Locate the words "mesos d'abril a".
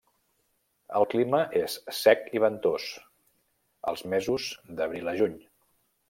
4.15-5.15